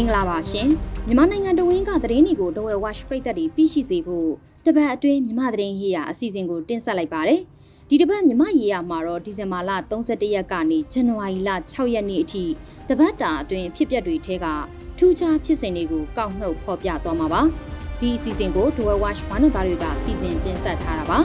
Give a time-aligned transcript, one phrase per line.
[0.00, 0.68] မင်္ဂလာပါရှင်
[1.06, 4.30] မြန်မာနိုင်ငံတဝင်းကသတင်းတွေကိုဒဝဲ watch ပရိသတ်တွေသိရှိစေဖို့
[4.66, 7.40] တပတ်အတွင်းမြန်မာသတင်းရေးရာအစီအစဉ်ကိုတင်ဆက်လိုက်ပါတယ်
[7.88, 12.44] ဒီတပတ်မြန်မာရေးရာမှာတော့ဒီဇင်ဘာလ31ရက်ကနေဇန်နဝါရီလ6ရက်နေ့အထိ
[12.88, 14.46] တပတ်တာအတွင်းဖြစ်ပျက်တွေထဲက
[14.98, 17.42] ထူးခြားဖြစ်စဉ်တွေကိုကောက်နှုတ်ဖော်ပြသွားမှာပါ
[18.00, 21.18] ဒီအစီအစဉ်ကိုဒဝဲ watch ဝမ်းတော်သားတွေကစီစဉ်တင်ဆက်ထားတာပါ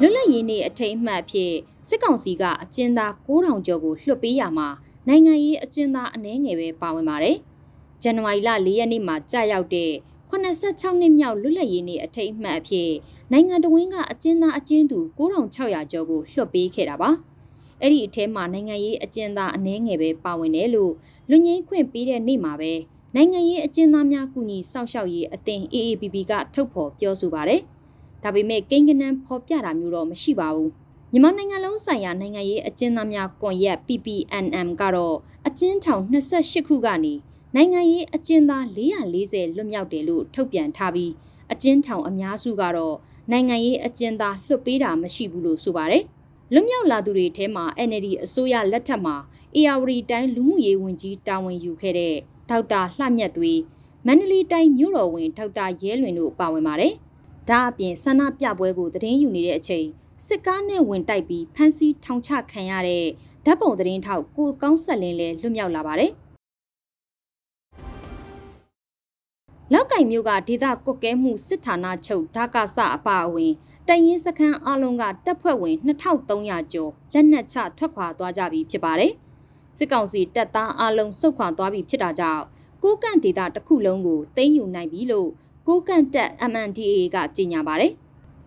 [0.00, 1.52] လွတ်လပ်ရေးနေ့အထိမ်းအမှတ်အဖြစ်
[1.88, 4.68] စစ်ကောင်စီကအကျဉ်းသား9000ကျော်ကိုလွှတ်ပေးရမှာ
[5.08, 7.36] နိုင်ငံရေးအကျဉ်းသားအနည်းငယ်ပဲပါဝင်ပါတယ်။
[8.02, 9.90] ဇန်နဝါရီလ4ရက်နေ့မှာကြာရောက်တဲ့
[10.30, 12.90] 86နှစ်မြောက်လွတ်လပ်ရေးနေ့အထိမ်းအမှတ်အဖြစ်
[13.32, 17.10] နိုင်ငံတော်ဝန်ကအကျဉ်းသားအကျဉ်းသူ9600ကျော်ကိုလွှတ်ပေးခဲ့တာပါ။
[17.80, 20.92] အဲ့ဒီအထဲမှာနိုင်ငံရေးအကျဉ်းသားအနည်းငယ်ပဲပါဝင်တယ်လို့
[21.30, 22.72] လူငင်းခွင့်ပေးတဲ့နေ့မှာပဲ
[23.14, 27.60] နိုင်ငံရေးအကျဉ်းသားများကူညီစောင့်ရှောက်ရေးအသင်း AAPP ကထုတ်ဖော်ပြောဆိုပါတယ်။
[28.22, 30.70] ဒါပေမဲ့ကိန်းကနန်းဖော်ပြတာမျိုးတော့မရှိပါဘူး။
[31.14, 37.14] မြန်မာနိုင်ငံလုံးဆိုင်ရာနိုင်ငံရေးအကျဉ်းသားများကွန်ရက် PPNM ကတော့အကျဉ်းထောင်28ခုကနေ
[37.54, 41.12] နိုင်ငံရေးအကျဉ်းသား440လွတ်မြောက်တယ်လို့ထုတ်ပြန်ထားပြီး
[41.52, 42.96] အကျဉ်းထောင်အများစုကတော့
[43.30, 46.04] နိုင်ငံရေးအကျဉ်းသားလွှတ်ပေးတာမရှိဘူးလို့ဆိုပါတယ်။
[46.52, 49.16] လွတ်မြောက်လာသူတွေထဲမှာ NLD အစိုးရလက်ထက်မှာ
[49.56, 52.14] ARD တိုင်းလူမှုရေးဝန်ကြီးတာဝန်ယူခဲ့တဲ့
[52.50, 53.58] ဒေါက်တာလှမြတ်သွေး
[54.06, 56.94] မန္တလေးတိုင်းမြို့တော်ဝင်ဒေါက်တာရဲလွင်တို့ပါဝင်ပါတယ်။
[57.48, 59.86] ဒါအပြင်ဆန္ဒပြပွဲကိုသတင်းယူနေတဲ့အချိန်
[60.26, 63.04] စစ်ကားနဲ့ဝင်တိုက်ပြီးဖမ်းဆီးထောင်ချခံရတဲ့
[63.44, 66.12] ဓာတ်ပုံသတင်းထောက်ကိုကောင်းဆက်လင်းလည်းလွတ်မြောက်လာပါတယ်။
[69.72, 73.52] လောက်ကင်မျိုးကဒေသကွက်ကဲမှုစစ်ဌာနချုပ်ဓာကစအပါအဝင်
[73.88, 79.12] တရင်စခန်းအလုံးကတပ်ဖွဲ့ဝင်2300ကျော်လက်နက်ချထွက်ခွာသွားကြပြီဖြစ်ပါတယ်။
[79.78, 82.44] စစ်ကောင်စီတပ်သားအလုံးစုခွာသွားပြီဖြစ်တာကြောင့်
[82.82, 85.28] ကိုကန့်ဒေသတစ်ခုလုံးကိုသိမ်းယူနိုင်ပြီလို့
[85.68, 87.92] ကိုကန့်တပ် MNDAA ကကြေညာပါတယ်။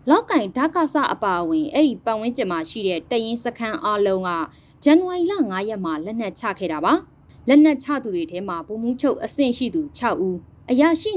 [0.09, 4.29] လောက်ကင်ဓာကစအပါအဝင်အဲ့ဒီပတ်ဝန်းကျင်မှာရှိတဲ့တရင်စခန်းအလုံးက
[4.83, 6.93] ဇန်နဝါရီလ9ရက်မှာလက်နက်ချခဲ့တာပါ။
[7.47, 10.37] လက်နက်ချသူတွေထဲမှာဗိုလ်မှူးချုပ်အဆင့်ရှိသူ6ဦး
[10.71, 11.11] အရာရှိ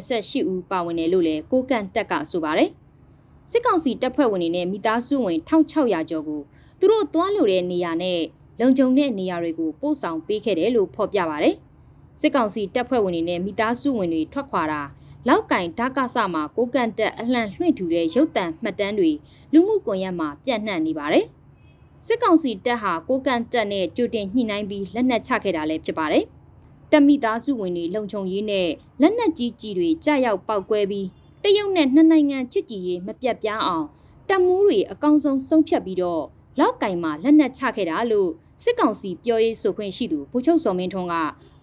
[0.00, 2.70] 228ဦးပါဝင်တယ်လို့လည်းကိုကန့်တက်ကဆိုပါတယ်။
[3.50, 6.40] စစ်ကောင်စီတပ်ဖွဲ့ဝင်တွေနဲ့မိသားစုဝင်1600ကျော်ကို
[6.78, 8.20] သူတို့သွားလို့တဲ့နေရာနဲ့
[8.60, 11.54] လုံခြုံတဲ့နေရာတွေကိုပို့ဆောင်ပေးခဲ့တယ်လို့ဖော်ပြပါတယ်။
[12.20, 14.82] စစ်ကောင်စီတပ်ဖွဲ့ဝင်တွေနဲ့မိသားစုဝင်တွေထွက်ခွာတာ
[15.28, 19.10] လောက်ကင်ဓာကဆမှာကိုကန့်တက်အလှန်လွှင့်ထူတဲ့ရုပ်တံမှတ်တမ်းတွေ
[19.52, 21.26] လူမှုကွန်ရက်မှာပြန့်နှံ့နေပါတယ်။
[22.06, 26.24] စစ်ကောင်စီတပ်ဟာကိုကန့်တက်နဲ့ကြိုတင်ညှိနှိုင်းပြီးလက်နက်ချခဲ့တာလည်းဖြစ်ပါတယ်။
[26.90, 28.68] တက်မိသားစုဝင်တွေလုံခြုံရေးနဲ့
[29.00, 31.06] လက်နက်ကြီးကြီးတွေကြာရောက်ပောက်ကွဲပြီး
[31.42, 33.86] တရုတ်နဲ့နှစ်နိုင်ငံချစ်ကြည်ရေးမပြတ်ပြားအောင်
[34.28, 36.22] တပ်မှုတွေအကောင်းဆုံးဆုံးဖြတ်ပြီးတော့
[36.58, 38.30] လောက်ကင်မှာလက်နက်ချခဲ့တာလို့
[38.62, 41.14] စစ်ကောင်စီပြောရေးဆိုခွင့်ရှိသူဗိုလ်ချုပ်စောမင်းထွန်းက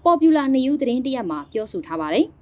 [0.03, 2.27] ပေါ်ပူလာနေယူသတင်းတရက်မှာပြောဆိုထားပါတယ်။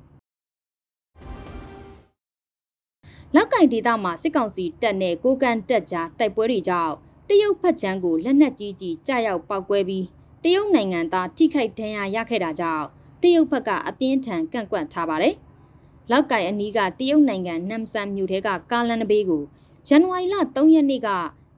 [3.38, 6.94] လောက်ကင်ဒေသမှာစစ်ကောင်စီတပ်နဲ့ကိုကန်တက်ကြားတိုက်ပွဲတွေကြောင့်
[7.28, 10.06] တရုတ်ဖက်ချမ်းကိုလက်နက်ကြီးကြီးကြာရောက်ပောက်ကွဲပြီး
[10.44, 12.86] တရုတ်နိုင်ငံသားထိခိုက်ဒဏ်ရာရခဲ့တာကြောင့်
[13.22, 15.36] တရုတ်ဘက်ကအပြင်းထန်ကန့်ကွက်ထားပါတယ်။
[16.12, 19.44] လောက်ကင်အနီးကတရုတ်နိုင်ငံနမ်ဆန်မြို့ထဲကကားလန်နဘေးကို
[19.88, 21.10] ဇန်နဝါရီလ3ရက်နေ့က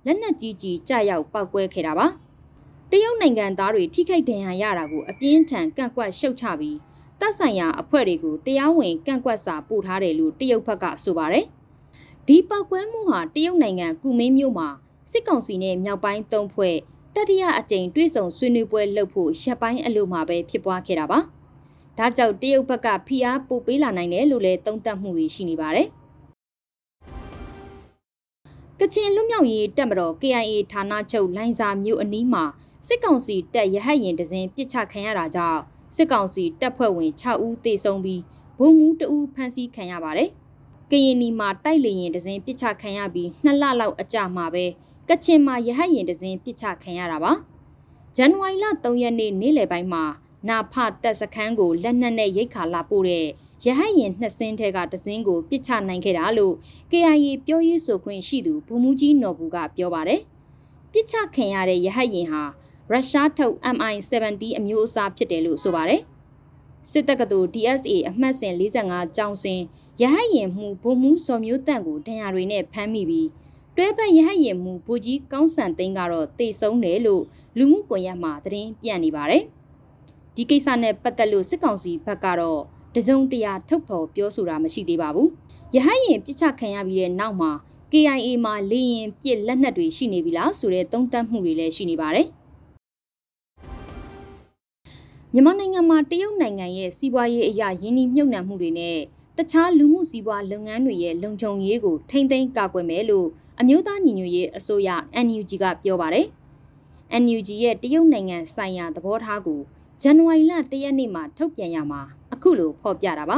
[0.06, 2.08] လက်နက်ကြီးကြီးကြာရောက်ပောက်ကွဲခဲ့တာပါ။
[2.92, 6.78] တရုတ်နိုင်ငံသားတွေထိခိုက်ဒဏ်ရာရတာကိုအပြင်းထန်ကန့်ကွက်ရှုတ်ချပြီး
[7.20, 11.48] တပ်ဆိုင်ရာအဖွဲ့တွေကိုတရားဝင်ကန့်ကွက်စာပို့ထားတယ်လို့တရုတ်ဘက်ကဆိုပါတယ်။
[12.30, 14.70] ဒီပောက်ကွဲမှုဟာတရုတ်နိုင်ငံကူမင်းမြို့မှာ
[15.12, 16.76] စစ်ကောင်စီနဲ့မြောက်ပိုင်းသုံးဖွဲ့
[17.16, 21.20] တတိယအကြိမ်တွေ့ဆုံဆွေးနွေးပွဲလုပ်ဖို့ရပ်ပိုင်းအလို့မှာပဲဖြစ်ပွားခဲ့တာပါ။
[21.98, 25.88] ဒါကြောင့်တရုတ်ဘက်ကဖိအားပိုပေးလာနိုင်တယ်လို့လည်းသုံးသပ်မှုတွေရှိနေပါတယ်။
[28.80, 32.44] ကချင်လူမျိုးရေးတပ်မတော် KIA ဌာနချုပ်လိုင်းစာမြို့အနီးမှာ
[32.88, 35.62] စစ်ကောင်စီတပ်ရဟတ်ရင်တစင်းပစ်ချခံရတာကြောင့်
[35.96, 38.22] စစ်ကောင်စီတပ်ဖွဲ့ဝင်6ဦးသေဆုံးပြီး
[38.60, 40.32] ဘုံမူး2ဦးဖမ်းဆီးခံရပါတယ်။
[40.92, 44.66] ကရင်နီမှာတိုက်လေရင်တစင်းပစ်ချခံရပြီး2လလောက်အကြာမှာပဲ
[45.10, 47.32] ကချင်မှာရဟတ်ရင်တစင်းပစ်ချခံရတာပါ
[48.16, 50.04] ဇန်နဝါရီလ3ရက်နေ့နေ့လယ်ပိုင်းမှာ
[50.50, 53.26] နာဖတက်စခန်းကိုလက်နက်နဲ့ရိတ်ခါလာပို့တဲ့
[53.66, 56.56] ရဟတ်ရင်နှစ်စင်းထဲကတစင်းကိုပစ်ချနိုင်ခဲ့တာလို့
[56.92, 60.22] KIA ပြောရေးဆိုခွင့်ရှိသူဗိုလ်မှူးကြီးနော်ဘူးကပြောပါတယ်
[60.92, 62.44] ပစ်ချခံရတဲ့ရဟတ်ရင်ဟာ
[62.92, 66.02] ရုရှားထုတ် MI-70 အမျိုးအစားဖြစ်တယ်လို့ဆိုပါတယ်
[66.92, 69.62] စစ်တပ်ကတူ DSA အမှတ်စဉ်45ကျောင်းစင်
[70.02, 73.28] ရဟတ်ရင်မှုဗိုလ်မှူးစော်မျိုးတန့်ကိုဒဏ်ရာတွေနဲ့ဖမ်းမိပြီး
[73.76, 77.24] တွဲပတ်ရဟတ်ရင်မှုဘူကြီးကောင်းဆန်သိန်းကတော့တေဆုံးတယ်လို့
[77.58, 79.44] လူမှုကွန်ရက်မှာသတင်းပြန့်နေပါတယ်။
[80.36, 82.62] ဒီကိစ္စနဲ့ပတ်သက်လို့စစ်ကောင်စီဘက်ကတော့
[82.96, 85.28] တစုံတရာထုတ်ဖော်ပြောဆိုတာမရှိသေးပါဘူး။
[85.76, 87.52] ရဟတ်ရင်ပြစ်ချခံရပြီးတဲ့နောက်မှာ
[87.92, 92.28] KIA မှာလေရင်ပြစ်လက်နက်တွေရှိနေပြီလားဆိုတဲ့သုံးသပ်မှုတွေလည်းရှိနေပါတယ်။
[95.34, 98.98] မြန်မာနိုင်ငံမှာတရုတ်နိုင်ငံရဲ့စီးပွားရေးအရာယင်းနှိမ့်မြုပ်နှံမှုတွေနဲ့
[99.40, 103.28] တခြားလူမှုစီးပွားလုပ်ငန်းတွေရဲ့လုံခြုံရေးကိုထိမ့်သိမ်းကာကွယ်မယ်လို့
[103.60, 104.90] အမျိုးသားညီညွတ်ရေးအစိုးရ
[105.26, 106.28] NUG ကပြောပါတယ်။
[107.24, 109.60] NUG ရဲ့တရုတ်နိုင်ငံဆိုင်ရာသဘောထားကို
[110.02, 112.02] ဇန်နဝါရီလ၁ရက်နေ့မှာထုတ်ပြန်ရမှာ
[112.34, 113.38] အခုလိုဖော်ပြတာပါ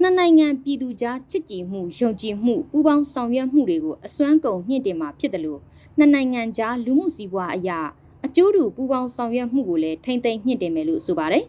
[0.00, 5.60] နှစ်နိုင်ငံပြည်သူကြားချစ်ကြည်မှုယုံကြည်မှုပူးပေါင်းဆောင်ရွက်မှုတွေကိုအစွမ်းကုန်မြင့်တင်မှာဖြစ်တယ်လို့
[5.98, 7.80] နှစ်နိုင်ငံကြားလူမှုစီးပွားအရာ
[8.26, 11.44] အကျိုးတူပူးပေါင်းဆောင်ရွက်မှုကိုလည်းထိမ့်သိမ်းမြင့်တင်မယ်လို့ဆိုပါတယ်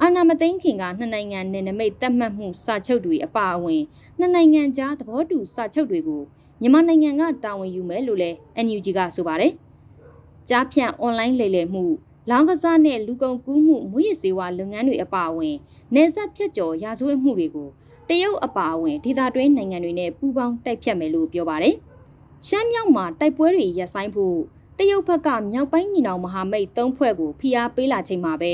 [0.00, 3.82] အာနာမသိန်းခင်ကနှစ်နိုင်ငံနယ်နိမိတ်တက်မှတ်မှုစာချုပ်တွေအပါအဝင်
[4.18, 6.22] နှစ်နိုင်ငံကြားသဘောတူစာချုပ်တွေကို
[6.60, 9.52] မြန်မာနိုင်ငံကတာဝန်ယူမယ်လို့လည်း NUG ကဆိုပါတယ်။
[10.48, 11.84] ကြားဖြန့်အွန်လိုင်းလိမ်လည်မှု
[12.30, 15.56] လောင်းကစားနဲ့လူကုန်ကူးမှုမွေးရစေဝါလုပ်ငန်းတွေအပါအဝင်
[15.94, 17.68] နေဆက်ဖြတ်ကျော်ရာဇဝတ်မှုတွေကို
[18.08, 21.74] တရုတ်အပါအဝင်ဒေသတွင်းနိုင်ငံတွေနဲ့ပူးပေါင်းတိုက်ဖြတ်မယ်လို့ပြောပါတယ်။
[22.46, 24.38] ရှမ်းမြောက်မှာတိုက်ပွဲတွေရပ်ဆိုင်းဖို့
[24.78, 28.52] တရုတ်ဘက်ကမြောက်ပိုင်းညီနောင်မဟာမိတ်သုံးဖွဲ့ကိုဖိအားပေးလာချိန်မှာပဲ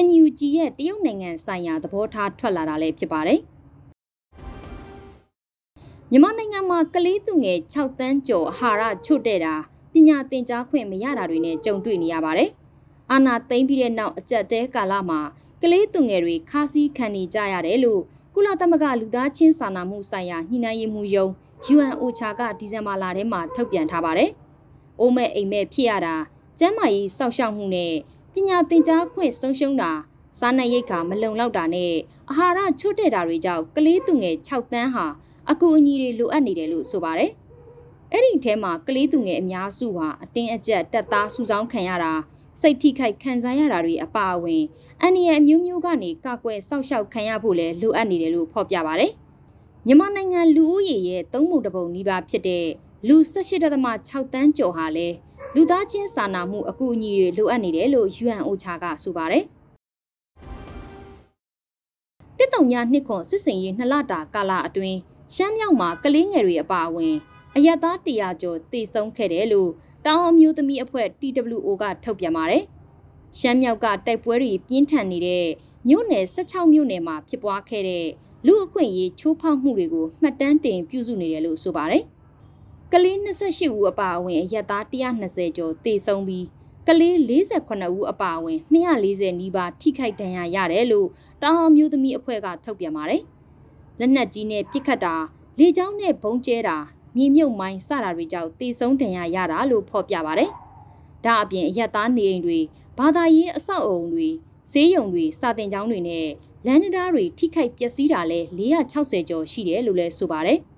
[0.00, 3.40] NUG ရဲ့တရုတ်နိုင်ငံဆိုင်ရာသဘောထားထွက်လာတာလည်းဖြစ်ပါတယ်။
[6.10, 9.54] မြန်မာနိုင်ငံမှာကလေးသူငယ်6တန်းကျော်အာဟာရချွတ်တဲ့တာ
[9.92, 12.50] ပညာသင်ကြားခွင့်မရတာတွေနဲ့ကြုံတွေ့နေရပါတယ်။
[13.10, 15.20] အာနာသိမ့်ပြီးတဲ့နောက်အကြက်တဲကာလမှာ
[15.62, 18.02] ကလေးသူငယ်တွေခါးစည်းခံနေကြရတယ်လို့
[18.34, 21.26] ကုလသမဂ္ဂလူသားချင်းစာနာမှုဆိုင်ရာညှိနှိုင်းရေးမှူးယုံ
[21.74, 24.30] UNOCHA ကဒီဇင်ဘာလထဲမှာထုတ်ပြန်ထားပါတယ်။
[25.00, 26.16] အိုးမဲ့အိမ်မဲ့ဖြစ်ရတာ
[26.58, 27.92] ကျန်းမာရေးစောင့်ရှောက်မှုနဲ့
[28.36, 29.92] ပညာသင်ကြားခွင့်ဆုံးရှုံးတာ
[30.38, 31.92] စားနပ်ရိက္ခာမလုံလောက်တာနဲ့
[32.30, 35.06] အာဟာရချွတ်တဲ့တာတွေကြောင့်ကလေးသူငယ်6တန်းဟာ
[35.50, 37.30] အကူအညီတွေလိုအပ်နေတယ်လို့ဆိုပါတယ်။
[38.12, 42.12] အဲ့ဒီထဲမှာကလေးသူငယ်အများစုဟာအတင်းအကျပ်တက်သားစုဆောင်းခံရတာ
[42.60, 44.62] စိတ်ထိခိုက်ခံစားရတာတွေအပါအဝင်
[45.02, 49.12] အန္တရာယ်အမျိုးမျိုးကနေကာကွယ်စောင့်ရှောက်ခံရဖို့လည်းလိုအပ်နေတယ်လို့ဖော်ပြပါတယ်။
[49.86, 52.66] မြန်မာနိုင်ငံလူဦးရေရဲ့သုံးပုံတစ်ပုံနီးပါးဖြစ်တဲ့
[53.08, 55.14] လူ18.6တန်းကျော်ဟာလည်း
[55.56, 59.44] လူသားချင်းစာနာမှုအကူအညီတွေလိုအပ်နေတယ်လို့ UNOCHA ကဆိုပါတယ်။
[62.38, 64.98] တစ်တုံညာနှစ်ခွန်စစ်စင်ရေးနှစ်လတာကာလအတွင်း
[65.34, 67.14] ရှမ်းမြောက်မှာကလေးငယ်တွေအပါအဝင်
[67.56, 69.70] အယက်သား100ကျော်တည်ဆုံခဲ့တယ်လို့
[70.06, 72.62] တောင်အမျိုးသမီးအဖွဲ့ TWO ကထုတ်ပြန်ပါတယ်။
[73.38, 75.46] ရှမ်းမြောက်ကတိုက်ပွဲတွေပြင်းထန်နေတဲ့
[75.88, 78.06] မြို့နယ်16မြို့နယ်မှာဖြစ်ပွားခဲ့တဲ့
[78.46, 82.04] လူအခွင့်အရေးချိုးဖောက်မှုတွေကိုမှတ်တမ်းတင်ပြုစုနေတယ်လို့ဆိုပါတယ်။
[82.94, 86.46] ကလေး28ဦးအပါအဝင်အယက်သား120ကျော်တည်ဆုံပြီး
[86.86, 91.08] ကလေး48ဦးအပါအဝင်240နီးပါးထိခိုက်ဒဏ်ရာရတယ်လို့
[91.42, 93.22] တောင်အမျိုးသမီးအဖွဲ့ကထုတ်ပြန်ပါတယ်။
[93.98, 95.14] လက်နက်ကြီးနဲ့ပစ်ခတ်တာ
[95.58, 96.76] လေကြောင်းနဲ့ဘုံကျဲတာ
[97.16, 100.50] မြေမြုပ်မိုင်းစတာတွေကြောင့်တေဆုံးဒဏ်ရာရတာလို့ဖော်ပြပါတယ်။
[101.24, 102.58] ဒါအပြင်အရက်သားနေအိမ်တွေ
[102.98, 104.28] ဘာသာရေးအဆောက်အုံတွေ
[104.70, 106.28] ဈေးရုံတွေစာတင်ကျောင်းတွေနဲ့
[106.66, 110.60] လမ်းတရားတွေထိခိုက်ပျက်စီးတာလဲ460ကျော်ရှိတယ်လို့လည်းဆိုပါတယ်။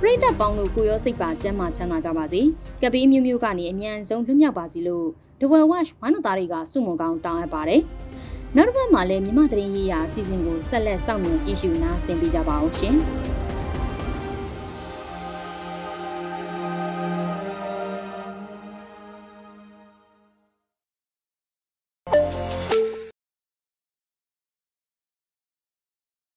[0.00, 2.40] ပြည်သက်ပေါင်းတို့ကိုရောစိတ်ပါကျမ်းမာချမ်းသာကြပါစေ။
[2.82, 5.06] ကပေးမျိုးမျိုးကနေအမြန်ဆုံးလွတ်မြောက်ပါစေလို့
[5.40, 7.82] The Well Watch ဝမ်းတော်သားတွေကစုမုံကောင်းတောင်းအပ်ပါတယ်။
[8.56, 12.96] နောက်တစ်ပတ်မှာလည်းမြမသတင်းရေးရာအစီအစဉ်ကိုဆက်လက်စောင့်မျှော်ကြည့်ရှုနားဆင်ပေးကြပါအောင်ရှင်။